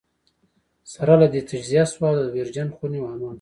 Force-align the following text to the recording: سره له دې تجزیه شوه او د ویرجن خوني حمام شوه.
سره 0.93 1.13
له 1.21 1.27
دې 1.33 1.41
تجزیه 1.49 1.83
شوه 1.91 2.07
او 2.11 2.17
د 2.19 2.23
ویرجن 2.35 2.67
خوني 2.75 2.99
حمام 3.03 3.17
شوه. 3.19 3.29